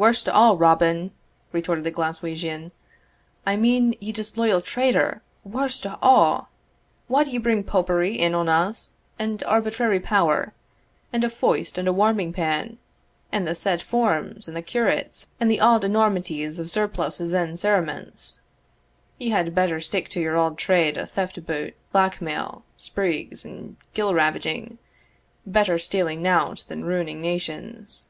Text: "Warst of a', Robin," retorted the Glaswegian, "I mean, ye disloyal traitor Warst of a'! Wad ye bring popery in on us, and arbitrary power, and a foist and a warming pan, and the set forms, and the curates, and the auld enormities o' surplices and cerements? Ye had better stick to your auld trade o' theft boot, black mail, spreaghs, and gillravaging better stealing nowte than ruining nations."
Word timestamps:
"Warst 0.00 0.28
of 0.28 0.36
a', 0.36 0.56
Robin," 0.56 1.10
retorted 1.50 1.82
the 1.82 1.90
Glaswegian, 1.90 2.70
"I 3.44 3.56
mean, 3.56 3.96
ye 3.98 4.12
disloyal 4.12 4.60
traitor 4.60 5.22
Warst 5.42 5.84
of 5.84 5.98
a'! 6.00 6.46
Wad 7.08 7.26
ye 7.26 7.36
bring 7.38 7.64
popery 7.64 8.14
in 8.16 8.32
on 8.32 8.48
us, 8.48 8.92
and 9.18 9.42
arbitrary 9.42 9.98
power, 9.98 10.52
and 11.12 11.24
a 11.24 11.28
foist 11.28 11.78
and 11.78 11.88
a 11.88 11.92
warming 11.92 12.32
pan, 12.32 12.78
and 13.32 13.44
the 13.44 13.56
set 13.56 13.82
forms, 13.82 14.46
and 14.46 14.56
the 14.56 14.62
curates, 14.62 15.26
and 15.40 15.50
the 15.50 15.58
auld 15.60 15.84
enormities 15.84 16.60
o' 16.60 16.66
surplices 16.66 17.32
and 17.32 17.58
cerements? 17.58 18.40
Ye 19.18 19.30
had 19.30 19.52
better 19.52 19.80
stick 19.80 20.08
to 20.10 20.20
your 20.20 20.36
auld 20.38 20.58
trade 20.58 20.96
o' 20.96 21.06
theft 21.06 21.44
boot, 21.44 21.74
black 21.90 22.20
mail, 22.22 22.62
spreaghs, 22.78 23.44
and 23.44 23.74
gillravaging 23.96 24.78
better 25.44 25.76
stealing 25.76 26.22
nowte 26.22 26.68
than 26.68 26.84
ruining 26.84 27.20
nations." 27.20 28.04